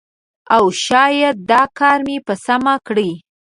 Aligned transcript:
او 0.55 0.63
شاید 0.85 1.35
دا 1.51 1.63
کار 1.79 1.99
مې 2.07 2.17
په 2.27 2.33
سمه 2.45 2.73
کړی 2.87 3.11